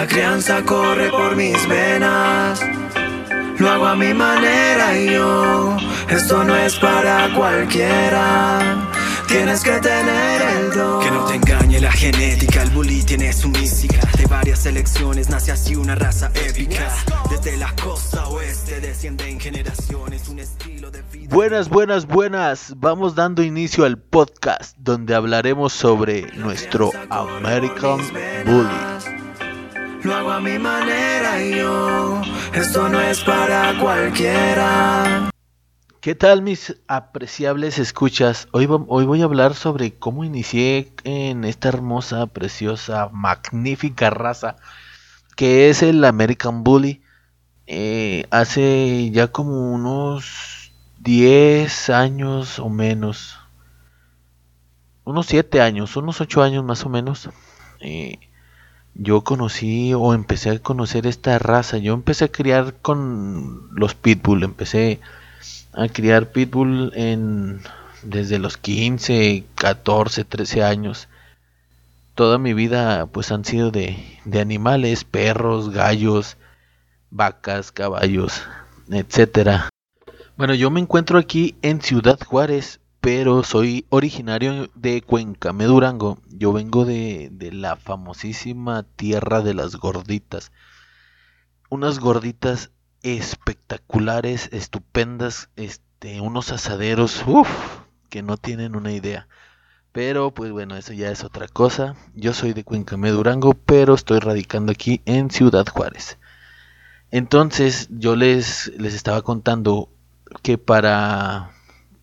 La 0.00 0.06
crianza 0.06 0.62
corre 0.62 1.10
por 1.10 1.36
mis 1.36 1.68
venas. 1.68 2.58
Lo 3.58 3.68
hago 3.68 3.84
a 3.84 3.94
mi 3.94 4.14
manera 4.14 4.98
y 4.98 5.12
yo, 5.12 5.76
esto 6.08 6.42
no 6.42 6.56
es 6.56 6.74
para 6.76 7.30
cualquiera. 7.34 8.88
Tienes 9.28 9.62
que 9.62 9.72
tener 9.72 10.40
el 10.40 10.70
don. 10.72 11.04
Que 11.04 11.10
no 11.10 11.26
te 11.26 11.34
engañe 11.34 11.80
la 11.80 11.92
genética, 11.92 12.62
el 12.62 12.70
bully 12.70 13.02
tiene 13.02 13.30
su 13.34 13.50
mística. 13.50 14.00
De 14.16 14.24
varias 14.24 14.64
elecciones 14.64 15.28
nace 15.28 15.52
así 15.52 15.76
una 15.76 15.94
raza 15.94 16.32
épica. 16.48 16.88
Desde 17.28 17.58
la 17.58 17.70
costa 17.76 18.26
oeste 18.28 18.80
descienden 18.80 19.38
generaciones, 19.38 20.30
un 20.30 20.38
estilo 20.38 20.90
de 20.90 21.02
vida. 21.12 21.28
Buenas, 21.28 21.68
buenas, 21.68 22.06
buenas. 22.06 22.72
Vamos 22.78 23.14
dando 23.14 23.42
inicio 23.42 23.84
al 23.84 23.98
podcast 23.98 24.74
donde 24.78 25.14
hablaremos 25.14 25.74
sobre 25.74 26.22
nuestro 26.38 26.90
American 27.10 28.00
Bully. 28.46 29.19
Lo 30.02 30.14
hago 30.14 30.30
a 30.30 30.40
mi 30.40 30.58
manera 30.58 31.42
y 31.42 31.56
yo, 31.56 32.22
esto 32.54 32.88
no 32.88 33.00
es 33.00 33.22
para 33.24 33.78
cualquiera. 33.78 35.30
¿Qué 36.00 36.14
tal 36.14 36.42
mis 36.42 36.76
apreciables 36.88 37.78
escuchas? 37.78 38.48
Hoy, 38.52 38.66
voy 38.66 39.20
a 39.20 39.24
hablar 39.24 39.54
sobre 39.54 39.92
cómo 39.98 40.24
inicié 40.24 40.94
en 41.04 41.44
esta 41.44 41.68
hermosa, 41.68 42.26
preciosa, 42.26 43.10
magnífica 43.12 44.08
raza 44.08 44.56
que 45.40 45.70
es 45.70 45.82
el 45.82 46.04
American 46.04 46.64
Bully. 46.64 47.02
Eh, 47.66 48.26
hace 48.30 49.10
ya 49.10 49.28
como 49.28 49.72
unos 49.72 50.70
10 50.98 51.90
años 51.90 52.58
o 52.58 52.68
menos, 52.68 53.38
unos 55.04 55.26
7 55.26 55.62
años, 55.62 55.96
unos 55.96 56.20
8 56.20 56.42
años 56.42 56.62
más 56.62 56.84
o 56.84 56.90
menos, 56.90 57.30
eh, 57.80 58.18
yo 58.94 59.22
conocí 59.22 59.94
o 59.94 60.14
empecé 60.14 60.50
a 60.50 60.58
conocer 60.58 61.06
esta 61.06 61.38
raza. 61.38 61.78
Yo 61.78 61.94
empecé 61.94 62.26
a 62.26 62.32
criar 62.32 62.74
con 62.82 63.68
los 63.74 63.94
Pitbull, 63.94 64.42
empecé 64.42 65.00
a 65.72 65.88
criar 65.88 66.32
pitbull 66.32 66.92
en 66.94 67.60
desde 68.02 68.38
los 68.38 68.56
15, 68.56 69.44
14, 69.54 70.24
13 70.24 70.64
años. 70.64 71.08
Toda 72.14 72.38
mi 72.38 72.54
vida 72.54 73.06
pues 73.06 73.30
han 73.30 73.44
sido 73.44 73.70
de, 73.70 73.96
de 74.24 74.40
animales, 74.40 75.04
perros, 75.04 75.70
gallos, 75.70 76.36
vacas, 77.10 77.72
caballos, 77.72 78.42
etcétera. 78.90 79.68
Bueno, 80.36 80.54
yo 80.54 80.70
me 80.70 80.80
encuentro 80.80 81.18
aquí 81.18 81.56
en 81.62 81.80
Ciudad 81.82 82.18
Juárez, 82.24 82.80
pero 83.00 83.42
soy 83.42 83.86
originario 83.88 84.68
de 84.74 85.02
Cuencame, 85.02 85.64
Durango. 85.64 86.18
Yo 86.28 86.52
vengo 86.52 86.84
de, 86.84 87.30
de 87.32 87.52
la 87.52 87.76
famosísima 87.76 88.82
tierra 88.82 89.40
de 89.40 89.54
las 89.54 89.76
gorditas. 89.76 90.52
Unas 91.70 91.98
gorditas 91.98 92.70
espectaculares, 93.02 94.50
estupendas, 94.52 95.48
este, 95.56 96.20
unos 96.20 96.52
asaderos, 96.52 97.24
uff, 97.26 97.48
que 98.10 98.22
no 98.22 98.36
tienen 98.36 98.76
una 98.76 98.92
idea. 98.92 99.28
Pero 99.92 100.32
pues 100.32 100.52
bueno, 100.52 100.76
eso 100.76 100.92
ya 100.92 101.10
es 101.10 101.24
otra 101.24 101.48
cosa. 101.48 101.96
Yo 102.14 102.34
soy 102.34 102.52
de 102.52 102.64
Cuencamé, 102.64 103.10
Durango, 103.10 103.54
pero 103.54 103.94
estoy 103.94 104.20
radicando 104.20 104.72
aquí 104.72 105.00
en 105.06 105.30
Ciudad 105.30 105.66
Juárez. 105.66 106.18
Entonces 107.10 107.88
yo 107.90 108.14
les, 108.14 108.70
les 108.78 108.94
estaba 108.94 109.22
contando 109.22 109.88
que 110.42 110.58
para 110.58 111.50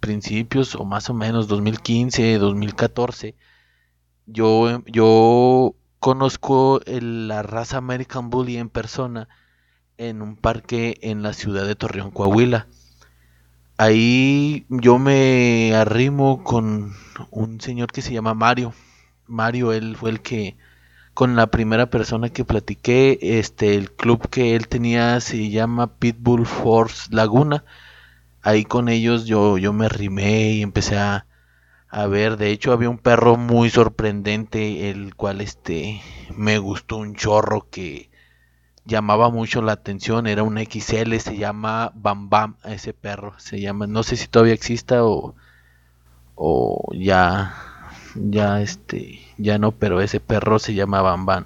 principios 0.08 0.74
o 0.76 0.86
más 0.86 1.10
o 1.10 1.14
menos 1.14 1.50
2015, 1.50 2.38
2014, 2.38 3.36
yo, 4.26 4.82
yo 4.86 5.76
conozco 6.00 6.80
la 6.86 7.44
raza 7.44 7.78
American 7.78 8.30
Bully 8.30 8.56
en 8.56 8.70
persona 8.70 9.28
en 9.98 10.22
un 10.22 10.38
parque 10.38 10.98
en 11.02 11.24
la 11.24 11.34
ciudad 11.34 11.68
de 11.68 11.76
Torreón, 11.76 12.12
Coahuila. 12.12 12.68
Ahí 13.78 14.66
yo 14.70 14.98
me 14.98 15.76
arrimo 15.76 16.42
con 16.46 16.94
un 17.30 17.60
señor 17.60 17.92
que 17.92 18.02
se 18.02 18.14
llama 18.14 18.34
Mario. 18.34 18.74
Mario, 19.26 19.74
él 19.74 19.98
fue 19.98 20.12
el 20.12 20.22
que, 20.22 20.56
con 21.14 21.36
la 21.36 21.48
primera 21.48 21.90
persona 21.90 22.30
que 22.30 22.46
platiqué, 22.46 23.20
este, 23.22 23.76
el 23.76 23.92
club 23.92 24.30
que 24.30 24.56
él 24.56 24.70
tenía 24.70 25.20
se 25.20 25.50
llama 25.50 25.98
Pitbull 25.98 26.46
Force 26.46 27.14
Laguna. 27.14 27.66
Ahí 28.48 28.64
con 28.64 28.88
ellos 28.88 29.26
yo, 29.26 29.58
yo 29.58 29.74
me 29.74 29.88
arrimé 29.88 30.52
y 30.52 30.62
empecé 30.62 30.98
a, 30.98 31.26
a 31.90 32.08
ver. 32.08 32.38
De 32.38 32.52
hecho, 32.52 32.72
había 32.72 32.90
un 32.90 32.98
perro 32.98 33.36
muy 33.38 33.70
sorprendente, 33.70 34.90
el 34.90 35.16
cual 35.16 35.42
este, 35.42 36.02
me 36.36 36.58
gustó 36.58 36.98
un 36.98 37.14
chorro 37.16 37.68
que 37.70 38.10
llamaba 38.86 39.30
mucho 39.30 39.62
la 39.62 39.74
atención, 39.74 40.28
era 40.28 40.44
un 40.44 40.58
XL, 40.58 41.20
se 41.20 41.38
llama 41.38 41.92
Bam 41.96 42.30
Bam, 42.30 42.56
ese 42.66 42.94
perro, 42.94 43.34
se 43.38 43.60
llama, 43.60 43.88
no 43.88 44.04
sé 44.04 44.16
si 44.16 44.28
todavía 44.28 44.54
exista 44.54 45.04
o, 45.06 45.36
o 46.36 46.90
ya, 46.94 47.54
ya 48.16 48.62
este, 48.62 49.20
ya 49.38 49.58
no, 49.58 49.72
pero 49.74 50.02
ese 50.02 50.20
perro 50.22 50.60
se 50.60 50.74
llama 50.74 51.02
Bam 51.02 51.26
Bam. 51.26 51.46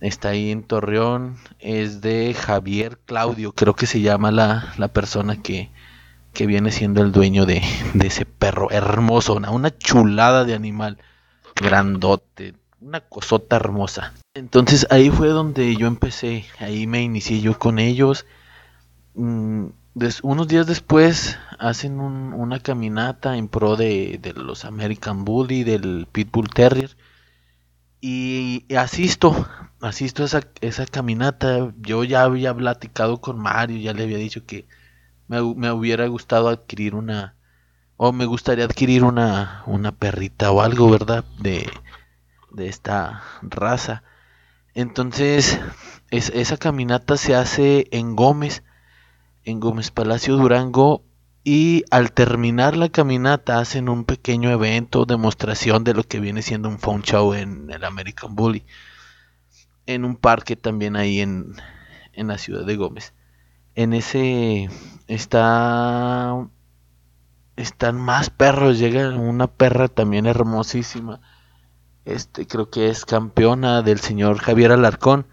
Está 0.00 0.30
ahí 0.30 0.50
en 0.50 0.62
Torreón, 0.62 1.36
es 1.60 2.00
de 2.00 2.34
Javier 2.34 2.98
Claudio, 3.06 3.52
creo 3.52 3.74
que 3.74 3.86
se 3.86 4.00
llama 4.02 4.30
la, 4.30 4.74
la 4.76 4.88
persona 4.88 5.42
que, 5.42 5.70
que 6.34 6.46
viene 6.46 6.70
siendo 6.70 7.00
el 7.02 7.12
dueño 7.12 7.46
de, 7.46 7.62
ese 8.04 8.26
perro 8.26 8.70
hermoso, 8.70 9.34
una, 9.34 9.50
una 9.50 9.76
chulada 9.78 10.44
de 10.44 10.54
animal, 10.54 10.98
grandote, 11.56 12.54
una 12.80 13.00
cosota 13.00 13.56
hermosa. 13.56 14.12
Entonces 14.34 14.86
ahí 14.90 15.08
fue 15.08 15.28
donde 15.28 15.74
yo 15.76 15.86
empecé, 15.86 16.44
ahí 16.58 16.86
me 16.86 17.02
inicié 17.02 17.40
yo 17.40 17.58
con 17.58 17.78
ellos. 17.78 18.26
Mm, 19.14 19.68
unos 20.22 20.48
días 20.48 20.66
después 20.66 21.38
hacen 21.58 22.00
un- 22.00 22.32
una 22.34 22.58
caminata 22.58 23.36
en 23.36 23.48
pro 23.48 23.76
de, 23.76 24.20
los 24.36 24.64
American 24.64 25.24
Bully, 25.24 25.62
del 25.64 26.06
Pitbull 26.10 26.48
Terrier. 26.48 26.96
Y, 28.00 28.66
y 28.68 28.74
asisto, 28.74 29.48
asisto 29.80 30.24
a 30.24 30.26
esa, 30.26 30.40
esa 30.60 30.84
caminata. 30.86 31.72
Yo 31.80 32.04
ya 32.04 32.22
había 32.24 32.52
platicado 32.54 33.20
con 33.20 33.38
Mario, 33.38 33.78
ya 33.78 33.94
le 33.94 34.02
había 34.02 34.18
dicho 34.18 34.44
que 34.44 34.66
me, 35.28 35.40
hu- 35.40 35.54
me 35.56 35.70
hubiera 35.72 36.06
gustado 36.08 36.48
adquirir 36.48 36.94
una, 36.94 37.34
o 37.96 38.12
me 38.12 38.26
gustaría 38.26 38.64
adquirir 38.64 39.04
una, 39.04 39.62
una 39.66 39.92
perrita 39.92 40.50
o 40.50 40.60
algo, 40.62 40.90
¿verdad? 40.90 41.24
De, 41.40 41.68
de 42.52 42.68
esta 42.68 43.22
raza. 43.42 44.02
Entonces, 44.74 45.60
es- 46.10 46.30
esa 46.34 46.56
caminata 46.56 47.16
se 47.16 47.34
hace 47.34 47.88
en 47.92 48.16
Gómez, 48.16 48.62
en 49.44 49.60
Gómez 49.60 49.90
Palacio 49.90 50.36
Durango, 50.36 51.02
y 51.44 51.84
al 51.90 52.12
terminar 52.12 52.76
la 52.76 52.88
caminata 52.88 53.58
hacen 53.58 53.88
un 53.90 54.04
pequeño 54.04 54.50
evento, 54.50 55.04
demostración 55.06 55.84
de 55.84 55.94
lo 55.94 56.04
que 56.04 56.20
viene 56.20 56.42
siendo 56.42 56.68
un 56.70 56.78
phone 56.78 57.02
show 57.02 57.34
en 57.34 57.70
el 57.70 57.84
American 57.84 58.34
Bully, 58.34 58.64
en 59.86 60.04
un 60.04 60.16
parque 60.16 60.56
también 60.56 60.96
ahí 60.96 61.20
en, 61.20 61.54
en 62.12 62.28
la 62.28 62.38
ciudad 62.38 62.64
de 62.64 62.76
Gómez. 62.76 63.12
En 63.74 63.92
ese 63.92 64.68
está 65.08 66.48
están 67.56 67.96
más 67.96 68.30
perros, 68.30 68.78
llega 68.78 69.10
una 69.10 69.46
perra 69.46 69.88
también 69.88 70.26
hermosísima 70.26 71.20
este 72.04 72.46
creo 72.46 72.70
que 72.70 72.88
es 72.88 73.04
campeona 73.04 73.82
del 73.82 73.98
señor 74.00 74.38
Javier 74.38 74.72
Alarcón 74.72 75.26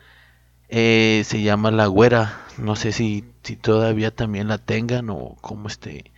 eh, 0.70 1.24
se 1.26 1.42
llama 1.42 1.72
la 1.72 1.88
güera 1.88 2.42
no 2.58 2.76
sé 2.76 2.92
si, 2.92 3.26
si 3.44 3.56
todavía 3.58 4.16
también 4.16 4.48
la 4.48 4.58
tengan 4.58 5.10
o 5.10 5.38
cómo 5.42 5.68
esté 5.68 6.12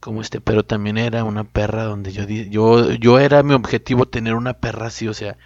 cómo 0.00 0.22
esté 0.22 0.40
pero 0.40 0.64
también 0.64 0.96
era 0.96 1.24
una 1.24 1.44
perra 1.44 1.84
donde 1.84 2.12
yo 2.12 2.24
yo 2.26 2.92
yo 2.92 3.18
era 3.18 3.42
mi 3.42 3.54
objetivo 3.54 4.06
tener 4.06 4.34
una 4.34 4.54
perra 4.54 4.86
así 4.86 5.06
o 5.08 5.14
sea 5.14 5.36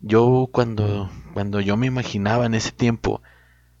yo 0.00 0.48
cuando 0.50 1.10
cuando 1.32 1.60
yo 1.60 1.76
me 1.76 1.86
imaginaba 1.86 2.46
en 2.46 2.54
ese 2.54 2.72
tiempo 2.72 3.22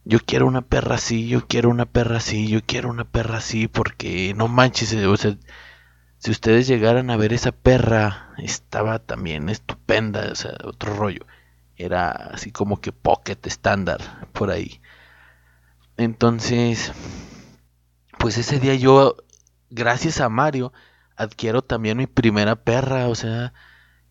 yo 0.06 0.20
quiero 0.20 0.46
una 0.46 0.62
perra 0.62 0.94
así, 0.96 1.26
yo 1.28 1.46
quiero 1.48 1.68
una 1.68 1.84
perra 1.84 2.18
así, 2.18 2.48
yo 2.48 2.60
quiero 2.64 2.90
una 2.90 3.04
perra 3.04 3.38
así, 3.38 3.68
porque 3.68 4.34
no 4.34 4.48
manches, 4.48 4.92
eh, 4.92 5.06
o 5.06 5.16
sea, 5.16 5.36
si 6.18 6.30
ustedes 6.30 6.68
llegaran 6.68 7.10
a 7.10 7.16
ver 7.16 7.32
esa 7.32 7.52
perra, 7.52 8.32
estaba 8.38 9.00
también 9.00 9.48
estupenda, 9.48 10.28
o 10.32 10.34
sea, 10.36 10.52
otro 10.64 10.94
rollo. 10.94 11.26
Era 11.76 12.10
así 12.10 12.52
como 12.52 12.80
que 12.80 12.92
pocket 12.92 13.38
estándar 13.46 14.00
por 14.32 14.50
ahí. 14.50 14.80
Entonces, 15.96 16.92
pues 18.18 18.38
ese 18.38 18.60
día 18.60 18.74
yo, 18.76 19.16
gracias 19.70 20.20
a 20.20 20.28
Mario, 20.28 20.72
adquiero 21.16 21.62
también 21.62 21.98
mi 21.98 22.06
primera 22.06 22.56
perra, 22.56 23.08
o 23.08 23.14
sea, 23.14 23.52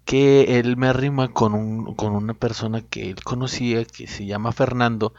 que 0.05 0.59
él 0.59 0.77
me 0.77 0.87
arrima 0.87 1.29
con, 1.33 1.53
un, 1.55 1.95
con 1.95 2.13
una 2.13 2.33
persona 2.33 2.81
que 2.81 3.09
él 3.11 3.23
conocía, 3.23 3.85
que 3.85 4.07
se 4.07 4.25
llama 4.25 4.51
Fernando, 4.51 5.13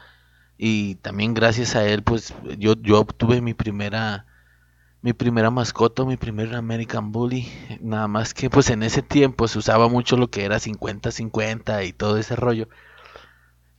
y 0.57 0.95
también 0.95 1.33
gracias 1.33 1.75
a 1.75 1.85
él, 1.87 2.03
pues 2.03 2.33
yo, 2.57 2.75
yo 2.81 2.99
obtuve 2.99 3.41
mi 3.41 3.53
primera 3.53 4.25
mi 5.01 5.13
primera 5.13 5.51
mascota, 5.51 6.05
mi 6.05 6.17
primer 6.17 6.55
American 6.55 7.11
Bully. 7.11 7.47
Nada 7.81 8.07
más 8.07 8.33
que 8.33 8.49
pues 8.49 8.69
en 8.69 8.83
ese 8.83 9.01
tiempo 9.01 9.47
se 9.47 9.59
usaba 9.59 9.87
mucho 9.89 10.17
lo 10.17 10.29
que 10.29 10.43
era 10.45 10.59
50-50 10.59 11.85
y 11.87 11.93
todo 11.93 12.17
ese 12.17 12.35
rollo. 12.35 12.67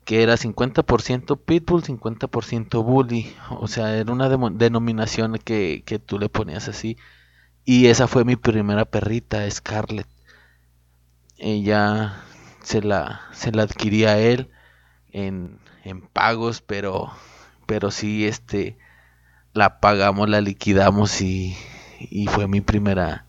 que 0.05 0.23
era 0.23 0.37
50% 0.37 1.39
Pitbull, 1.45 1.83
50% 1.83 2.83
Bully. 2.85 3.35
O 3.61 3.69
sea, 3.69 3.95
era 3.97 4.11
una 4.13 4.29
denominación 4.29 5.39
que, 5.45 5.83
que 5.85 5.99
tú 5.99 6.19
le 6.19 6.29
ponías 6.31 6.69
así. 6.69 6.97
Y 7.65 7.87
esa 7.89 8.07
fue 8.09 8.25
mi 8.25 8.37
primera 8.37 8.85
perrita, 8.87 9.49
Scarlett. 9.51 10.09
Ella 11.39 12.23
se 12.63 12.83
la, 12.83 13.23
se 13.33 13.53
la 13.53 13.63
adquiría 13.65 14.11
a 14.13 14.19
él 14.19 14.51
en, 15.13 15.59
en 15.85 16.03
pagos, 16.03 16.63
pero, 16.63 17.11
pero 17.67 17.91
sí, 17.91 18.27
este, 18.27 18.79
la 19.55 19.81
pagamos, 19.81 20.29
la 20.29 20.41
liquidamos 20.41 21.21
y, 21.23 21.57
y 22.01 22.27
fue 22.27 22.49
mi 22.49 22.61
primera, 22.61 23.27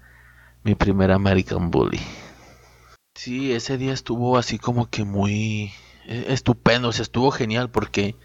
mi 0.64 0.76
primera 0.76 1.16
American 1.16 1.72
Bully. 1.72 2.00
Sí, 3.16 3.52
ese 3.52 3.78
día 3.78 3.94
estuvo 3.94 4.38
así 4.38 4.58
como 4.60 4.90
que 4.90 5.04
muy 5.04 5.72
e, 6.06 6.34
estupendo, 6.34 6.90
o 6.90 6.92
sea, 6.92 7.04
estuvo 7.04 7.32
genial 7.32 7.70
porque 7.70 8.16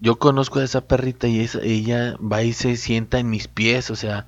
yo 0.00 0.18
conozco 0.18 0.58
a 0.60 0.64
esa 0.64 0.86
perrita 0.86 1.28
y 1.28 1.40
ella 1.62 2.16
va 2.18 2.42
y 2.42 2.52
se 2.52 2.76
sienta 2.76 3.18
en 3.18 3.30
mis 3.30 3.48
pies, 3.48 3.90
o 3.90 3.96
sea, 3.96 4.26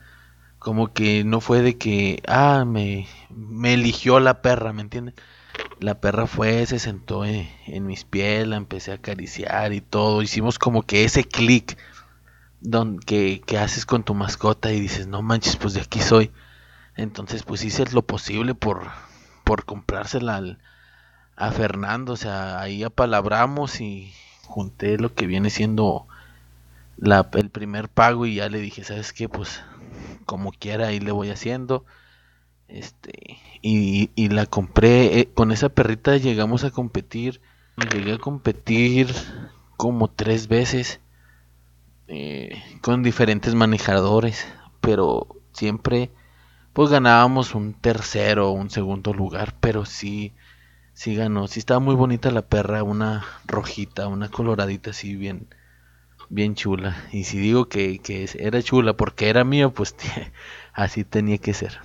como 0.58 0.92
que 0.92 1.24
no 1.24 1.40
fue 1.40 1.62
de 1.62 1.76
que, 1.78 2.22
ah, 2.28 2.64
me, 2.66 3.06
me 3.30 3.74
eligió 3.74 4.20
la 4.20 4.42
perra, 4.42 4.72
¿me 4.72 4.82
entiendes? 4.82 5.14
La 5.78 6.00
perra 6.00 6.26
fue, 6.26 6.64
se 6.67 6.78
sentó 6.78 7.25
en, 7.25 7.49
mis 7.87 8.05
pies, 8.05 8.46
la 8.46 8.56
empecé 8.56 8.93
a 8.93 8.94
acariciar 8.94 9.73
y 9.73 9.81
todo, 9.81 10.23
hicimos 10.23 10.58
como 10.58 10.82
que 10.82 11.05
ese 11.05 11.25
clic 11.25 11.76
que, 13.05 13.43
que 13.46 13.58
haces 13.58 13.84
con 13.87 14.02
tu 14.02 14.14
mascota 14.14 14.73
y 14.73 14.81
dices, 14.81 15.06
no 15.06 15.23
manches, 15.23 15.56
pues 15.56 15.75
de 15.75 15.82
aquí 15.82 16.00
soy. 16.00 16.32
Entonces, 16.96 17.43
pues 17.43 17.62
hice 17.64 17.84
lo 17.93 18.02
posible 18.02 18.55
por, 18.55 18.82
por 19.44 19.64
comprársela 19.64 20.37
al, 20.37 20.58
a 21.37 21.52
Fernando. 21.52 22.14
O 22.14 22.17
sea, 22.17 22.61
ahí 22.61 22.82
apalabramos 22.82 23.81
y 23.81 24.12
junté 24.44 24.99
lo 24.99 25.14
que 25.14 25.26
viene 25.26 25.50
siendo 25.50 26.06
el 27.34 27.50
primer 27.50 27.88
pago 27.88 28.26
y 28.26 28.37
ya 28.37 28.49
le 28.49 28.58
dije, 28.58 28.82
¿sabes 28.82 29.12
qué? 29.12 29.28
Pues 29.28 29.62
como 30.25 30.52
quiera 30.52 30.88
ahí 30.88 31.00
le 31.00 31.12
voy 31.12 31.31
haciendo. 31.31 31.84
Este, 32.68 33.38
y, 33.62 34.10
y 34.14 34.28
la 34.28 34.46
compré. 34.46 35.20
Eh, 35.20 35.30
con 35.34 35.52
esa 35.52 35.68
perrita 35.70 36.16
llegamos 36.16 36.64
a 36.64 36.70
competir. 36.70 37.40
Llegué 37.76 38.12
a 38.14 38.18
competir 38.18 39.08
como 39.76 40.08
tres 40.10 40.48
veces. 40.48 41.00
Eh, 42.08 42.62
con 42.82 43.02
diferentes 43.02 43.54
manejadores. 43.54 44.46
Pero 44.80 45.26
siempre 45.52 46.10
pues 46.72 46.90
ganábamos 46.90 47.54
un 47.54 47.74
tercero 47.74 48.50
un 48.52 48.70
segundo 48.70 49.14
lugar, 49.14 49.54
pero 49.60 49.86
sí, 49.86 50.34
sí 50.94 51.14
ganó, 51.16 51.48
sí 51.48 51.60
estaba 51.60 51.80
muy 51.80 51.94
bonita 51.96 52.30
la 52.32 52.42
perra, 52.48 52.82
una 52.84 53.24
rojita, 53.46 54.08
una 54.08 54.30
coloradita 54.30 54.90
así 54.90 55.16
bien, 55.16 55.48
bien 56.30 56.54
chula. 56.56 56.96
Y 57.12 57.24
si 57.24 57.38
digo 57.38 57.68
que, 57.68 57.98
que 58.00 58.28
era 58.38 58.62
chula 58.62 58.96
porque 58.96 59.28
era 59.30 59.44
mío, 59.44 59.72
pues 59.74 59.96
así 60.74 61.04
tenía 61.04 61.38
que 61.38 61.54
ser. 61.54 61.80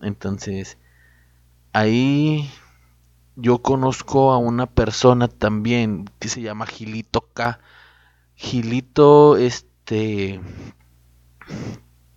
Entonces, 0.00 0.78
ahí 1.72 2.50
yo 3.36 3.62
conozco 3.62 4.32
a 4.32 4.38
una 4.38 4.66
persona 4.66 5.28
también 5.28 6.10
que 6.18 6.28
se 6.28 6.40
llama 6.40 6.66
Gilito 6.66 7.28
K. 7.32 7.60
Gilito, 8.34 9.36
este, 9.36 10.40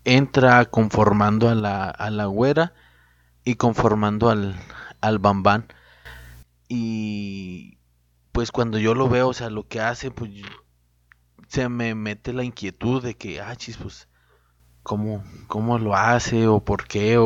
entra 0.03 0.65
conformando 0.65 1.49
a 1.49 1.55
la, 1.55 1.89
a 1.89 2.09
la 2.09 2.25
güera 2.25 2.73
y 3.43 3.55
conformando 3.55 4.29
al, 4.29 4.55
al 5.01 5.19
bambán. 5.19 5.67
Y 6.67 7.77
pues 8.31 8.51
cuando 8.51 8.77
yo 8.77 8.95
lo 8.95 9.09
veo, 9.09 9.29
o 9.29 9.33
sea, 9.33 9.49
lo 9.49 9.67
que 9.67 9.81
hace, 9.81 10.11
pues 10.11 10.31
se 11.47 11.67
me 11.67 11.95
mete 11.95 12.31
la 12.31 12.43
inquietud 12.43 13.03
de 13.03 13.15
que, 13.15 13.41
ah, 13.41 13.55
chis, 13.55 13.77
pues, 13.77 14.07
¿cómo, 14.83 15.23
cómo 15.47 15.79
lo 15.79 15.95
hace 15.95 16.47
o 16.47 16.63
por 16.63 16.87
qué 16.87 17.17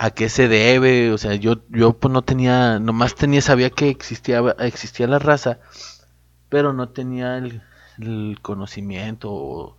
a 0.00 0.12
qué 0.12 0.30
se 0.30 0.48
debe? 0.48 1.12
O 1.12 1.18
sea, 1.18 1.34
yo, 1.34 1.56
yo 1.68 1.92
pues 1.92 2.10
no 2.10 2.22
tenía, 2.22 2.78
nomás 2.78 3.14
tenía, 3.14 3.42
sabía 3.42 3.68
que 3.68 3.90
existía, 3.90 4.40
existía 4.60 5.06
la 5.06 5.18
raza, 5.18 5.58
pero 6.48 6.72
no 6.72 6.88
tenía 6.88 7.36
el, 7.36 7.62
conocimiento 8.40 9.30
o 9.30 9.76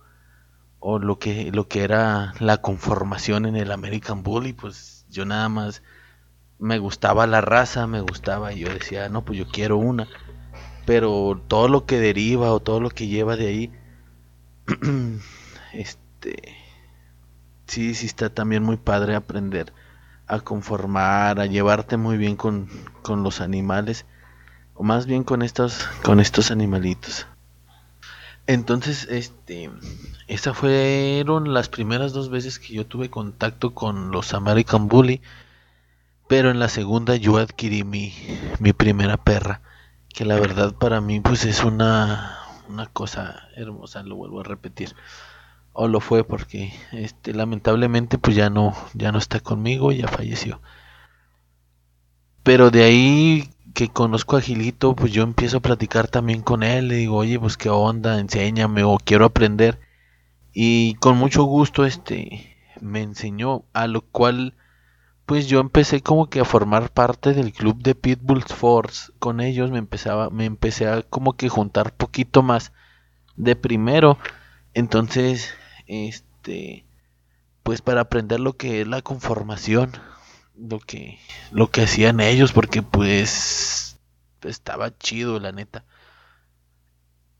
o 0.84 0.98
lo 0.98 1.18
que, 1.18 1.50
lo 1.52 1.68
que 1.68 1.84
era 1.84 2.34
la 2.40 2.58
conformación 2.58 3.46
en 3.46 3.56
el 3.56 3.70
American 3.70 4.22
Bully, 4.24 4.52
pues 4.52 5.06
yo 5.10 5.24
nada 5.24 5.48
más 5.48 5.82
me 6.58 6.78
gustaba 6.78 7.26
la 7.26 7.40
raza, 7.40 7.86
me 7.86 8.00
gustaba 8.00 8.52
y 8.52 8.60
yo 8.60 8.68
decía, 8.68 9.08
no, 9.08 9.24
pues 9.24 9.38
yo 9.38 9.46
quiero 9.48 9.76
una. 9.78 10.08
Pero 10.86 11.40
todo 11.48 11.68
lo 11.68 11.86
que 11.86 12.00
deriva 12.00 12.52
o 12.52 12.60
todo 12.60 12.80
lo 12.80 12.90
que 12.90 13.06
lleva 13.06 13.36
de 13.36 13.46
ahí, 13.46 13.72
este, 15.72 16.56
sí, 17.66 17.94
sí 17.94 18.06
está 18.06 18.30
también 18.30 18.64
muy 18.64 18.76
padre 18.76 19.14
aprender 19.14 19.72
a 20.32 20.40
conformar, 20.40 21.40
a 21.40 21.46
llevarte 21.46 21.96
muy 21.96 22.16
bien 22.16 22.36
con, 22.36 22.68
con 23.02 23.22
los 23.22 23.40
animales, 23.40 24.06
o 24.74 24.82
más 24.82 25.06
bien 25.06 25.24
con 25.24 25.42
estos, 25.42 25.86
con 26.02 26.20
estos 26.20 26.50
animalitos. 26.50 27.26
Entonces, 28.46 29.06
este, 29.08 29.70
esas 30.26 30.56
fueron 30.56 31.52
las 31.54 31.68
primeras 31.68 32.12
dos 32.12 32.30
veces 32.30 32.58
que 32.58 32.74
yo 32.74 32.86
tuve 32.86 33.10
contacto 33.10 33.74
con 33.74 34.10
los 34.10 34.34
American 34.34 34.88
Bully. 34.88 35.20
Pero 36.28 36.50
en 36.50 36.58
la 36.58 36.68
segunda 36.68 37.16
yo 37.16 37.36
adquirí 37.36 37.84
mi, 37.84 38.14
mi 38.58 38.72
primera 38.72 39.16
perra. 39.18 39.60
Que 40.08 40.24
la 40.24 40.40
verdad 40.40 40.74
para 40.74 41.00
mí 41.00 41.20
pues 41.20 41.44
es 41.44 41.62
una, 41.62 42.38
una 42.68 42.86
cosa 42.86 43.48
hermosa, 43.54 44.02
lo 44.02 44.16
vuelvo 44.16 44.40
a 44.40 44.44
repetir. 44.44 44.94
O 45.72 45.88
lo 45.88 46.00
fue 46.00 46.24
porque 46.24 46.72
este 46.92 47.32
lamentablemente 47.32 48.18
pues 48.18 48.36
ya 48.36 48.50
no, 48.50 48.74
ya 48.94 49.12
no 49.12 49.18
está 49.18 49.40
conmigo, 49.40 49.92
ya 49.92 50.08
falleció. 50.08 50.60
Pero 52.42 52.70
de 52.70 52.82
ahí 52.82 53.50
que 53.74 53.88
conozco 53.88 54.36
a 54.36 54.40
Gilito, 54.40 54.94
pues 54.94 55.12
yo 55.12 55.22
empiezo 55.22 55.58
a 55.58 55.60
platicar 55.60 56.08
también 56.08 56.42
con 56.42 56.62
él, 56.62 56.88
le 56.88 56.96
digo, 56.96 57.16
oye, 57.16 57.38
pues 57.38 57.56
qué 57.56 57.70
onda, 57.70 58.18
enséñame 58.18 58.84
o 58.84 58.98
quiero 59.02 59.24
aprender. 59.24 59.78
Y 60.52 60.94
con 60.94 61.16
mucho 61.16 61.44
gusto 61.44 61.84
este 61.86 62.56
me 62.80 63.00
enseñó, 63.02 63.64
a 63.72 63.86
lo 63.86 64.02
cual 64.02 64.54
pues 65.26 65.46
yo 65.46 65.60
empecé 65.60 66.02
como 66.02 66.28
que 66.28 66.40
a 66.40 66.44
formar 66.44 66.90
parte 66.90 67.32
del 67.32 67.52
club 67.52 67.82
de 67.82 67.94
Pitbulls 67.94 68.52
Force. 68.52 69.12
Con 69.18 69.40
ellos 69.40 69.70
me 69.70 69.78
empezaba, 69.78 70.30
me 70.30 70.44
empecé 70.44 70.88
a 70.88 71.02
como 71.02 71.34
que 71.34 71.48
juntar 71.48 71.94
poquito 71.94 72.42
más 72.42 72.72
de 73.36 73.56
primero. 73.56 74.18
Entonces, 74.74 75.54
este, 75.86 76.84
pues 77.62 77.82
para 77.82 78.02
aprender 78.02 78.40
lo 78.40 78.54
que 78.54 78.82
es 78.82 78.86
la 78.86 79.02
conformación, 79.02 79.92
lo 80.56 80.78
que 80.80 81.18
lo 81.50 81.70
que 81.70 81.82
hacían 81.82 82.20
ellos 82.20 82.52
porque 82.52 82.82
pues 82.82 83.98
estaba 84.42 84.96
chido 84.96 85.38
la 85.40 85.52
neta. 85.52 85.84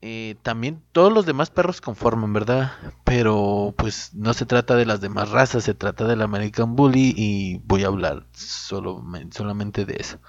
Eh, 0.01 0.35
también 0.41 0.83
todos 0.91 1.13
los 1.13 1.25
demás 1.25 1.49
perros 1.49 1.79
conforman 1.79 2.33
verdad 2.33 2.73
pero 3.05 3.73
pues 3.77 4.13
no 4.13 4.33
se 4.33 4.45
trata 4.45 4.75
de 4.75 4.85
las 4.85 4.99
demás 4.99 5.29
razas 5.29 5.63
se 5.63 5.73
trata 5.73 6.03
del 6.05 6.21
American 6.21 6.75
Bully 6.75 7.13
y 7.15 7.59
voy 7.59 7.85
a 7.85 7.87
hablar 7.87 8.25
solo 8.33 9.03
solamente 9.31 9.85
de 9.85 9.97
eso. 9.99 10.19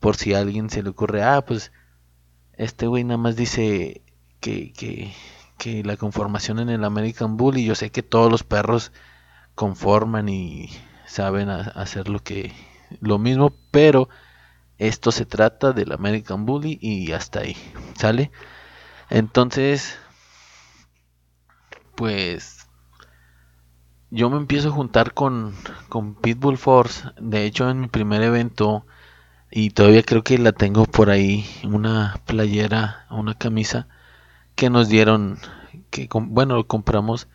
Por 0.00 0.16
si 0.16 0.34
a 0.34 0.40
alguien 0.40 0.70
se 0.70 0.82
le 0.82 0.90
ocurre 0.90 1.22
ah 1.22 1.44
pues 1.44 1.72
este 2.54 2.86
güey 2.86 3.04
nada 3.04 3.18
más 3.18 3.36
dice 3.36 4.02
que, 4.40 4.72
que, 4.72 5.12
que 5.58 5.82
la 5.84 5.96
conformación 5.96 6.58
en 6.58 6.68
el 6.68 6.84
American 6.84 7.36
Bully 7.36 7.64
yo 7.64 7.74
sé 7.74 7.90
que 7.90 8.02
todos 8.02 8.30
los 8.30 8.42
perros 8.44 8.92
conforman 9.54 10.28
y 10.28 10.70
saben 11.06 11.48
hacer 11.48 12.08
lo 12.08 12.20
que 12.20 12.52
lo 13.00 13.18
mismo, 13.18 13.52
pero 13.70 14.08
esto 14.78 15.10
se 15.12 15.24
trata 15.24 15.72
del 15.72 15.92
American 15.92 16.46
Bully 16.46 16.78
y 16.80 17.12
hasta 17.12 17.40
ahí, 17.40 17.56
¿sale? 17.94 18.30
Entonces, 19.08 19.98
pues 21.94 22.66
yo 24.10 24.30
me 24.30 24.36
empiezo 24.36 24.68
a 24.68 24.72
juntar 24.72 25.14
con, 25.14 25.54
con 25.88 26.14
Pitbull 26.14 26.58
Force. 26.58 27.10
De 27.18 27.44
hecho, 27.44 27.68
en 27.70 27.80
mi 27.80 27.88
primer 27.88 28.22
evento, 28.22 28.86
y 29.50 29.70
todavía 29.70 30.02
creo 30.02 30.22
que 30.22 30.38
la 30.38 30.52
tengo 30.52 30.84
por 30.84 31.10
ahí, 31.10 31.46
una 31.64 32.20
playera, 32.26 33.06
una 33.10 33.34
camisa 33.34 33.88
que 34.56 34.70
nos 34.70 34.88
dieron, 34.88 35.38
que 35.90 36.08
bueno, 36.12 36.66
compramos 36.66 37.28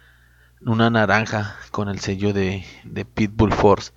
una 0.65 0.89
naranja 0.89 1.55
con 1.71 1.87
el 1.87 1.99
sello 1.99 2.33
de, 2.33 2.65
de 2.83 3.05
Pitbull 3.05 3.53
Force. 3.53 3.93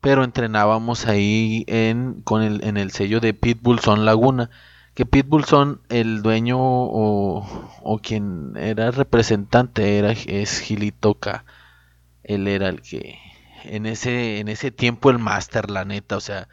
Pero 0.00 0.24
entrenábamos 0.24 1.06
ahí 1.06 1.64
en, 1.68 2.22
con 2.22 2.42
el, 2.42 2.64
en 2.64 2.76
el 2.76 2.90
sello 2.90 3.20
de 3.20 3.34
Pitbull 3.34 3.80
Son 3.80 4.04
Laguna. 4.04 4.50
Que 4.94 5.06
Pitbull 5.06 5.44
Son, 5.44 5.80
el 5.88 6.22
dueño 6.22 6.58
o, 6.58 7.46
o 7.82 7.98
quien 7.98 8.54
era 8.56 8.90
representante 8.90 9.98
era, 9.98 10.12
es 10.12 10.60
Gilitoca. 10.60 11.44
Él 12.24 12.48
era 12.48 12.68
el 12.68 12.82
que 12.82 13.18
en 13.64 13.86
ese, 13.86 14.40
en 14.40 14.48
ese 14.48 14.70
tiempo 14.70 15.10
el 15.10 15.18
máster, 15.18 15.70
la 15.70 15.84
neta. 15.84 16.16
O 16.16 16.20
sea, 16.20 16.48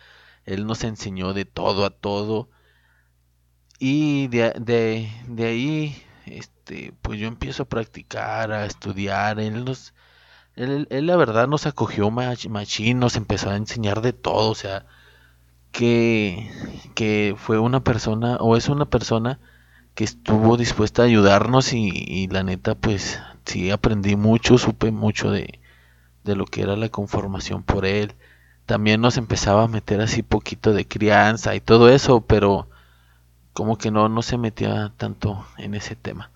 él 0.46 0.66
nos 0.68 0.84
enseñó 0.84 1.34
de 1.34 1.46
todo 1.46 1.86
a 1.86 1.90
todo. 1.90 2.50
Y 3.80 4.28
de, 4.28 4.52
de, 4.60 5.10
de 5.28 5.46
ahí, 5.46 6.04
este, 6.26 6.94
pues 7.02 7.20
yo 7.20 7.28
empiezo 7.28 7.64
a 7.64 7.70
practicar, 7.70 8.52
a 8.52 8.66
estudiar. 8.66 9.40
Él, 9.40 9.66
nos, 9.66 9.94
él, 10.56 10.88
él 10.92 11.08
la 11.08 11.16
verdad 11.16 11.48
nos 11.48 11.66
acogió 11.66 12.12
machín, 12.12 13.00
nos 13.00 13.16
empezó 13.16 13.50
a 13.50 13.56
enseñar 13.58 14.02
de 14.02 14.14
todo, 14.14 14.52
o 14.52 14.56
sea, 14.56 14.86
que, 15.72 16.52
que 16.96 17.36
fue 17.38 17.60
una 17.60 17.84
persona, 17.84 18.38
o 18.38 18.58
es 18.58 18.70
una 18.70 18.86
persona 18.90 19.40
que 19.96 20.04
estuvo 20.04 20.58
dispuesta 20.58 21.04
a 21.04 21.06
ayudarnos 21.06 21.74
y, 21.74 21.90
y 21.90 22.28
la 22.28 22.44
neta, 22.44 22.76
pues 22.76 23.20
sí 23.46 23.72
aprendí 23.72 24.16
mucho, 24.16 24.58
supe 24.58 24.92
mucho 24.92 25.32
de, 25.32 25.60
de 26.24 26.36
lo 26.36 26.46
que 26.46 26.62
era 26.62 26.76
la 26.76 26.90
conformación 26.90 27.64
por 27.64 27.86
él. 27.86 28.16
También 28.66 29.02
nos 29.02 29.18
empezaba 29.18 29.64
a 29.64 29.68
meter 29.68 30.02
así 30.02 30.24
poquito 30.24 30.74
de 30.74 30.88
crianza 30.88 31.56
y 31.56 31.62
todo 31.62 31.90
eso, 31.90 32.22
pero 32.22 32.69
como 33.54 33.78
que 33.78 33.92
no, 33.92 34.10
no 34.10 34.22
se 34.22 34.38
metía 34.38 34.94
tanto 34.98 35.46
en 35.58 35.74
ese 35.76 35.96
tema. 35.96 36.32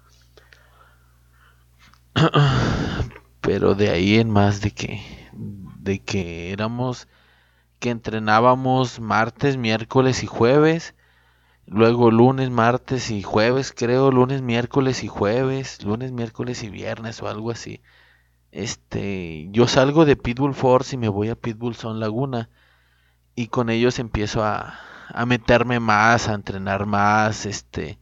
pero 3.42 3.76
de 3.76 3.90
ahí 3.90 4.20
en 4.20 4.30
más 4.30 4.62
de 4.62 4.72
que, 4.72 5.02
de 5.34 6.00
que 6.00 6.52
éramos, 6.52 7.08
que 7.80 7.90
entrenábamos 7.90 9.00
martes, 9.00 9.58
miércoles 9.58 10.24
y 10.24 10.28
jueves, 10.28 10.96
luego 11.66 12.12
lunes, 12.12 12.50
martes 12.50 13.12
y 13.12 13.22
jueves, 13.24 13.74
creo, 13.76 14.12
lunes, 14.12 14.42
miércoles 14.42 15.04
y 15.04 15.08
jueves, 15.08 15.84
lunes, 15.84 16.12
miércoles 16.12 16.64
y 16.64 16.70
viernes 16.70 17.22
o 17.22 17.28
algo 17.28 17.52
así. 17.52 17.82
Este, 18.52 19.48
yo 19.52 19.68
salgo 19.68 20.06
de 20.06 20.16
Pitbull 20.16 20.54
Force 20.54 20.96
y 20.96 21.00
me 21.00 21.10
voy 21.10 21.30
a 21.30 21.36
Pitbull 21.36 21.76
Son 21.76 22.00
Laguna 22.00 22.50
y 23.36 23.48
con 23.48 23.70
ellos 23.70 24.00
empiezo 24.00 24.44
a, 24.44 24.80
a 25.10 25.26
meterme 25.26 25.80
más, 25.80 26.28
a 26.28 26.34
entrenar 26.34 26.86
más, 26.86 27.46
este, 27.46 28.00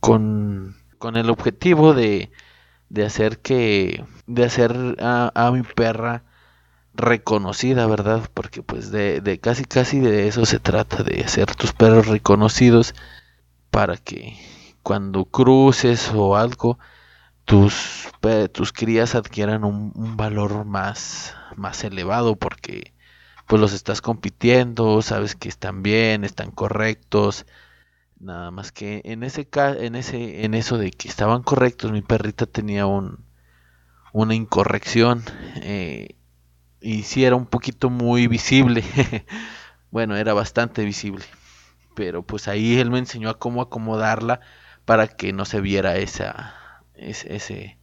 con, 0.00 0.76
con 0.98 1.16
el 1.16 1.30
objetivo 1.30 1.94
de, 1.94 2.30
de 2.88 3.04
hacer 3.04 3.38
que, 3.38 4.04
de 4.26 4.44
hacer 4.44 4.96
a, 5.00 5.32
a, 5.34 5.50
mi 5.52 5.62
perra 5.62 6.24
reconocida, 6.94 7.86
¿verdad? 7.86 8.28
Porque 8.34 8.62
pues 8.62 8.90
de, 8.90 9.20
de 9.20 9.38
casi 9.38 9.64
casi 9.64 10.00
de 10.00 10.28
eso 10.28 10.46
se 10.46 10.58
trata, 10.58 11.02
de 11.02 11.22
hacer 11.22 11.54
tus 11.54 11.72
perros 11.72 12.06
reconocidos 12.08 12.94
para 13.70 13.96
que 13.96 14.36
cuando 14.82 15.24
cruces 15.26 16.10
o 16.14 16.36
algo, 16.36 16.78
tus, 17.44 18.08
tus 18.52 18.72
crías 18.72 19.14
adquieran 19.14 19.64
un, 19.64 19.92
un, 19.94 20.16
valor 20.16 20.64
más, 20.64 21.34
más 21.56 21.84
elevado 21.84 22.36
porque 22.36 22.92
pues 23.48 23.60
los 23.60 23.72
estás 23.72 24.00
compitiendo, 24.02 25.02
sabes 25.02 25.34
que 25.36 25.48
están 25.48 25.82
bien, 25.82 26.24
están 26.24 26.50
correctos, 26.52 27.46
Nada 28.20 28.50
más 28.50 28.72
que 28.72 29.00
en 29.04 29.22
ese 29.22 29.48
en 29.52 29.94
ese 29.94 30.44
en 30.44 30.54
eso 30.54 30.76
de 30.78 30.90
que 30.90 31.08
estaban 31.08 31.42
correctos, 31.42 31.92
mi 31.92 32.02
perrita 32.02 32.46
tenía 32.46 32.86
un 32.86 33.24
una 34.12 34.34
incorrección 34.34 35.22
eh, 35.56 36.16
y 36.80 37.04
sí 37.04 37.24
era 37.24 37.36
un 37.36 37.46
poquito 37.46 37.90
muy 37.90 38.26
visible. 38.28 38.84
bueno, 39.90 40.16
era 40.16 40.34
bastante 40.34 40.84
visible. 40.84 41.24
Pero 41.94 42.22
pues 42.24 42.48
ahí 42.48 42.78
él 42.78 42.90
me 42.90 42.98
enseñó 42.98 43.30
a 43.30 43.38
cómo 43.38 43.62
acomodarla 43.62 44.40
para 44.84 45.08
que 45.08 45.32
no 45.32 45.44
se 45.44 45.60
viera 45.60 45.96
esa 45.96 46.84
ese 46.94 47.36
ese, 47.36 47.78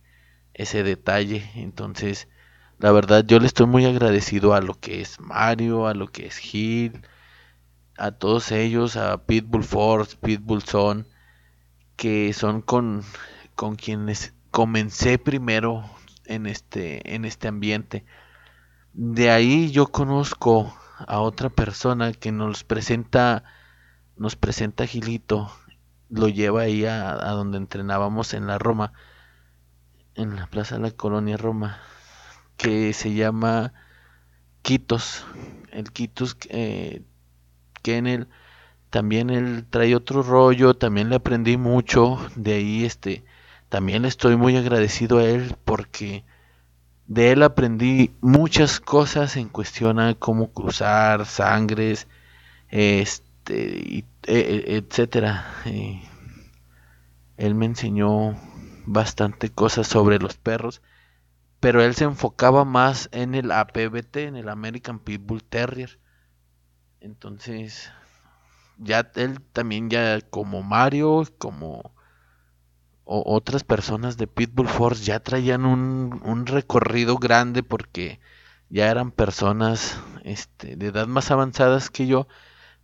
ese 0.54 0.84
detalle. 0.84 1.52
Entonces, 1.56 2.28
la 2.78 2.92
verdad 2.92 3.24
yo 3.26 3.40
le 3.40 3.48
estoy 3.48 3.68
muy 3.68 3.86
agradecido 3.86 4.54
a 4.54 4.62
lo 4.62 4.74
que 4.80 5.02
es 5.02 5.20
Mario, 5.20 5.88
a 5.88 5.94
lo 5.94 6.08
que 6.08 6.28
es 6.28 6.38
Gil, 6.38 7.02
a 7.98 8.12
todos 8.12 8.52
ellos, 8.52 8.98
a 8.98 9.26
Pitbull 9.26 9.64
Force, 9.64 10.18
Pitbull 10.18 10.64
Son, 10.64 11.08
que 11.96 12.34
son 12.34 12.62
con, 12.62 13.04
con 13.56 13.76
quienes 13.76 14.34
comencé 14.52 15.18
primero 15.18 15.90
en 16.26 16.46
este, 16.46 17.16
en 17.16 17.26
este 17.26 17.48
ambiente. 17.48 18.06
De 18.94 19.30
ahí 19.30 19.72
yo 19.72 19.88
conozco 19.88 20.76
a 21.08 21.20
otra 21.20 21.50
persona 21.50 22.14
que 22.14 22.32
nos 22.32 22.64
presenta, 22.64 23.44
nos 24.18 24.36
presenta 24.36 24.88
Gilito, 24.88 25.52
lo 26.10 26.28
lleva 26.28 26.62
ahí 26.62 26.86
a, 26.86 27.12
a 27.12 27.32
donde 27.32 27.58
entrenábamos 27.58 28.34
en 28.34 28.48
la 28.48 28.58
Roma, 28.58 28.94
en 30.16 30.36
la 30.36 30.48
Plaza 30.48 30.76
de 30.76 30.82
la 30.82 30.92
Colonia 30.92 31.38
Roma, 31.38 31.80
que 32.58 32.94
se 32.94 33.14
llama 33.14 33.74
Quitos. 34.62 35.26
El 35.72 35.92
Quitos 35.92 36.38
eh, 36.50 37.02
en 37.94 38.08
él 38.08 38.28
también 38.90 39.30
él 39.30 39.66
trae 39.70 39.96
otro 39.96 40.24
rollo, 40.24 40.74
también 40.74 41.10
le 41.10 41.16
aprendí 41.16 41.58
mucho, 41.58 42.18
de 42.36 42.54
ahí 42.54 42.86
este, 42.86 43.26
también 43.68 44.04
le 44.04 44.08
estoy 44.08 44.38
muy 44.38 44.56
agradecido 44.56 45.20
a 45.20 45.26
él 45.26 45.56
porque 45.66 46.24
de 47.08 47.34
él 47.34 47.44
aprendí 47.44 48.12
muchas 48.22 48.80
cosas 48.80 49.36
en 49.36 49.50
cuestión 49.50 50.00
a 50.00 50.14
cómo 50.14 50.52
cruzar 50.52 51.26
sangres, 51.26 52.08
este, 52.70 53.98
e, 53.98 54.06
e, 54.28 54.78
etcétera. 54.78 55.46
él 57.38 57.56
me 57.56 57.66
enseñó 57.66 58.36
bastante 58.86 59.50
cosas 59.50 59.88
sobre 59.88 60.20
los 60.20 60.38
perros, 60.38 60.82
pero 61.66 61.82
él 61.82 61.96
se 61.96 62.04
enfocaba 62.04 62.64
más 62.64 63.10
en 63.12 63.34
el 63.34 63.52
APBT, 63.52 64.18
en 64.18 64.36
el 64.36 64.50
American 64.50 65.00
Pitbull 65.00 65.44
Terrier. 65.44 66.00
Entonces, 67.00 67.92
ya 68.78 69.12
él 69.16 69.42
también 69.42 69.90
ya 69.90 70.22
como 70.22 70.62
Mario, 70.62 71.24
como 71.40 71.96
otras 73.04 73.64
personas 73.64 74.16
de 74.16 74.28
Pitbull 74.28 74.68
Force 74.68 75.06
ya 75.06 75.22
traían 75.22 75.66
un, 75.66 76.46
recorrido 76.46 77.18
grande 77.18 77.64
porque 77.64 78.20
ya 78.70 78.92
eran 78.92 79.10
personas 79.10 80.00
este, 80.24 80.76
de 80.76 80.90
edad 80.90 81.08
más 81.08 81.32
avanzadas 81.32 81.90
que 81.90 82.06
yo, 82.06 82.28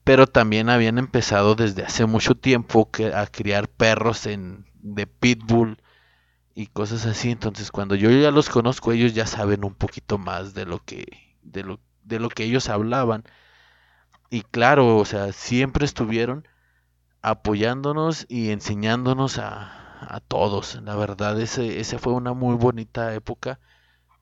pero 0.04 0.26
también 0.26 0.72
habían 0.72 0.98
empezado 0.98 1.54
desde 1.54 1.84
hace 1.84 2.08
mucho 2.08 2.34
tiempo 2.34 2.90
que, 2.90 3.14
a 3.14 3.28
criar 3.28 3.68
perros 3.68 4.26
en, 4.26 4.66
de 4.82 5.06
Pitbull 5.06 5.78
y 6.56 6.68
cosas 6.68 7.06
así. 7.06 7.32
Entonces, 7.32 7.72
cuando 7.72 7.96
yo 7.96 8.10
ya 8.12 8.32
los 8.32 8.50
conozco, 8.50 8.92
ellos 8.92 9.14
ya 9.14 9.26
saben 9.28 9.64
un 9.66 9.76
poquito 9.76 10.18
más 10.18 10.54
de 10.54 10.66
lo 10.66 10.84
que, 10.84 11.06
de 11.44 11.64
lo, 11.64 11.80
de 12.04 12.20
lo 12.20 12.30
que 12.30 12.44
ellos 12.46 12.70
hablaban. 12.70 13.24
Y 14.30 14.42
claro, 14.44 14.98
o 14.98 15.06
sea, 15.06 15.32
siempre 15.34 15.86
estuvieron 15.86 16.48
apoyándonos 17.22 18.26
y 18.30 18.52
enseñándonos 18.52 19.40
a, 19.40 20.16
a 20.16 20.20
todos. 20.22 20.82
La 20.84 20.96
verdad, 20.96 21.40
ese, 21.42 21.80
ese 21.82 22.00
fue 22.00 22.14
una 22.14 22.34
muy 22.34 22.56
bonita 22.56 23.14
época 23.16 23.60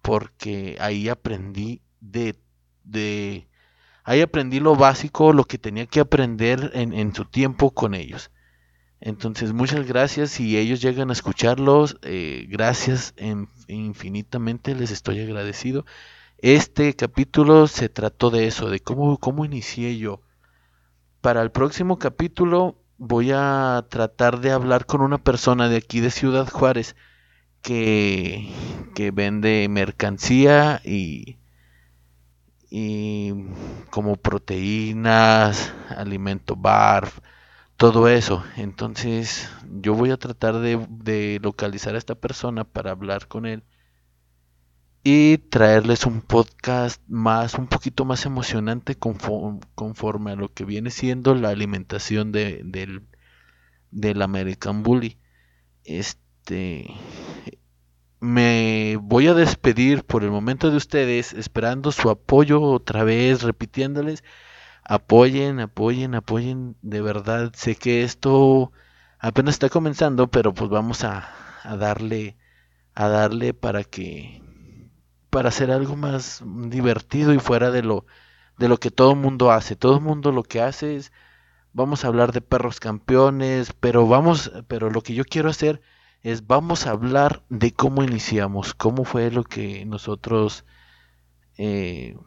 porque 0.03 0.77
ahí 0.81 1.09
aprendí 1.09 1.81
de, 2.01 2.39
de 2.83 3.49
ahí 4.05 4.21
aprendí 4.21 4.59
lo 4.61 4.75
básico, 4.75 5.33
lo 5.33 5.45
que 5.45 5.57
tenía 5.59 5.87
que 5.87 6.01
aprender 6.01 6.71
en, 6.75 6.93
en 6.93 7.15
su 7.15 7.25
tiempo 7.25 7.71
con 7.71 7.95
ellos. 7.95 8.31
Entonces, 9.01 9.53
muchas 9.53 9.87
gracias. 9.87 10.31
Si 10.31 10.57
ellos 10.57 10.81
llegan 10.81 11.09
a 11.09 11.13
escucharlos, 11.13 11.97
eh, 12.01 12.45
gracias 12.49 13.13
en, 13.17 13.47
infinitamente, 13.67 14.75
les 14.75 14.91
estoy 14.91 15.21
agradecido. 15.21 15.85
Este 16.39 16.95
capítulo 16.95 17.67
se 17.67 17.89
trató 17.89 18.29
de 18.29 18.47
eso, 18.47 18.69
de 18.69 18.79
cómo, 18.79 19.17
cómo 19.17 19.45
inicié 19.45 19.97
yo. 19.97 20.21
Para 21.21 21.41
el 21.41 21.51
próximo 21.51 21.99
capítulo 21.99 22.77
voy 22.97 23.31
a 23.33 23.85
tratar 23.89 24.39
de 24.41 24.51
hablar 24.51 24.85
con 24.85 25.01
una 25.01 25.17
persona 25.17 25.69
de 25.69 25.77
aquí 25.77 25.99
de 26.01 26.11
Ciudad 26.11 26.49
Juárez 26.49 26.95
que, 27.61 28.49
que 28.95 29.11
vende 29.11 29.67
mercancía 29.69 30.81
y, 30.83 31.37
y 32.69 33.33
como 33.89 34.15
proteínas, 34.15 35.73
alimento 35.89 36.55
bar, 36.55 37.09
todo 37.79 38.09
eso. 38.09 38.43
Entonces 38.57 39.49
yo 39.81 39.95
voy 39.95 40.11
a 40.11 40.17
tratar 40.17 40.59
de, 40.59 41.39
localizar 41.41 41.95
a 41.95 41.97
esta 41.97 42.13
persona 42.13 42.65
para 42.65 42.91
hablar 42.91 43.27
con 43.29 43.45
él 43.45 43.63
y 45.01 45.37
traerles 45.37 46.05
un 46.05 46.21
podcast 46.21 47.01
más, 47.07 47.53
un 47.53 47.67
poquito 47.67 48.03
más 48.03 48.25
emocionante 48.25 48.95
conforme, 48.95 50.31
a 50.31 50.35
lo 50.35 50.53
que 50.53 50.65
viene 50.65 50.91
siendo 50.91 51.33
la 51.35 51.49
alimentación 51.49 52.33
de, 52.33 52.63
del, 52.65 53.07
del 53.91 54.21
American 54.23 54.83
Bully. 54.83 55.17
Este, 55.85 56.85
me 58.19 58.97
voy 59.01 59.27
a 59.27 59.33
despedir 59.33 60.03
por 60.03 60.25
el 60.25 60.31
momento 60.31 60.69
de 60.69 60.75
ustedes, 60.75 61.31
esperando 61.31 61.93
su 61.93 62.09
apoyo 62.09 62.61
otra 62.61 63.05
vez, 63.05 63.41
repitiéndoles, 63.41 64.25
apoyen, 64.89 65.59
apoyen, 65.59 66.15
apoyen, 66.15 66.75
de 66.81 67.01
verdad, 67.01 67.51
sé 67.55 67.75
que 67.75 68.03
esto 68.03 68.71
apenas 69.19 69.55
está 69.55 69.69
comenzando, 69.69 70.27
pero 70.29 70.53
pues 70.53 70.69
vamos 70.69 71.03
a, 71.03 71.29
a 71.63 71.77
darle, 71.77 72.37
a 72.95 73.07
darle 73.07 73.53
para 73.53 73.83
que 73.83 74.41
para 75.29 75.49
hacer 75.49 75.71
algo 75.71 75.95
más 75.95 76.43
divertido 76.45 77.33
y 77.33 77.39
fuera 77.39 77.69
de 77.71 77.83
lo 77.83 78.05
de 78.57 78.67
lo 78.67 78.79
que 78.79 78.91
todo 78.91 79.11
el 79.13 79.19
mundo 79.19 79.51
hace. 79.51 79.75
Todo 79.75 79.97
el 79.97 80.01
mundo 80.01 80.31
lo 80.31 80.43
que 80.43 80.61
hace 80.61 80.95
es 80.95 81.11
vamos 81.73 82.03
a 82.03 82.07
hablar 82.07 82.31
de 82.31 82.41
perros 82.41 82.79
campeones, 82.79 83.73
pero 83.79 84.07
vamos, 84.07 84.51
pero 84.67 84.89
lo 84.89 85.01
que 85.01 85.13
yo 85.13 85.23
quiero 85.25 85.49
hacer 85.49 85.81
es 86.23 86.47
vamos 86.47 86.87
a 86.87 86.91
hablar 86.91 87.43
de 87.49 87.73
cómo 87.73 88.03
iniciamos, 88.03 88.73
cómo 88.73 89.05
fue 89.05 89.31
lo 89.31 89.43
que 89.43 89.85
nosotros, 89.85 90.65
eh, 91.57 92.17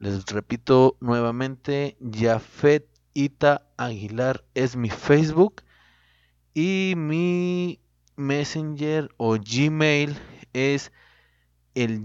Les 0.00 0.26
repito 0.26 0.96
nuevamente, 1.00 1.96
Jafet 2.12 2.88
Ita 3.14 3.64
Aguilar 3.76 4.44
es 4.54 4.74
mi 4.74 4.90
Facebook 4.90 5.62
y 6.52 6.94
mi 6.96 7.78
Messenger 8.16 9.08
o 9.16 9.36
Gmail 9.38 10.18
es 10.52 10.90
el 11.76 12.02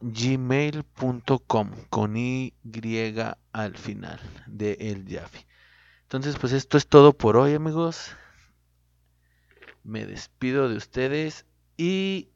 gmail.com 0.00 1.70
con 1.90 2.16
Y 2.16 2.54
al 3.52 3.76
final 3.76 4.20
de 4.46 4.76
el. 4.80 5.04
Entonces, 6.02 6.36
pues 6.40 6.52
esto 6.52 6.78
es 6.78 6.86
todo 6.86 7.14
por 7.14 7.36
hoy, 7.36 7.54
amigos. 7.54 8.14
Me 9.84 10.06
despido 10.06 10.70
de 10.70 10.78
ustedes 10.78 11.44
y 11.76 12.30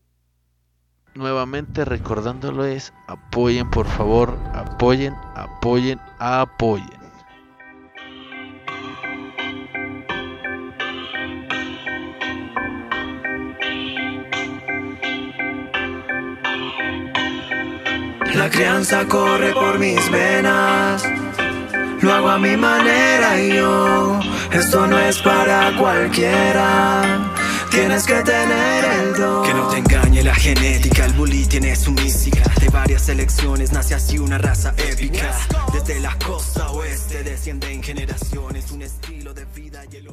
nuevamente 1.15 1.87
recordándoles, 1.87 2.93
apoyen 3.07 3.71
por 3.71 3.87
favor, 3.87 4.39
apoyen, 4.53 5.15
apoyen, 5.35 5.99
apoyen. 6.19 6.87
La 18.35 18.51
crianza 18.51 19.07
corre 19.09 19.55
por 19.55 19.79
mis 19.79 20.11
venas. 20.11 21.03
Lo 22.03 22.13
hago 22.13 22.29
a 22.29 22.39
mi 22.39 22.57
manera 22.59 23.41
y 23.41 23.57
yo, 23.57 24.21
esto 24.53 24.87
no 24.87 24.99
es 24.99 25.19
para 25.23 25.75
cualquiera. 25.79 27.38
Tienes 27.79 28.07
que 28.07 28.23
tener 28.25 28.85
el 28.85 29.15
don. 29.15 29.47
Que 29.47 29.55
no 29.55 29.69
te 29.69 29.79
engañe 29.79 30.25
la 30.25 30.35
genética, 30.35 31.05
el 31.05 31.13
bully 31.13 31.47
tiene 31.47 31.77
su 31.77 31.93
mística. 31.93 32.43
De 32.61 32.69
varias 32.71 33.03
selecciones 33.03 33.71
nace 33.71 33.95
así 33.95 34.19
una 34.19 34.37
raza 34.37 34.75
épica. 34.77 35.33
Desde 35.73 36.01
la 36.01 36.19
costa 36.19 36.73
oeste 36.73 37.23
desciende 37.23 37.73
en 37.73 37.81
generaciones 37.81 38.73
un 38.73 38.83
estilo 38.83 39.33
de 39.33 39.45
vida 39.55 39.85
y 39.93 39.97
el 39.97 40.07